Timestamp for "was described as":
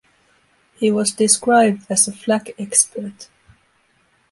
0.89-2.07